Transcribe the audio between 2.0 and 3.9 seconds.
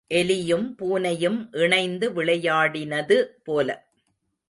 விளையாடினது போல.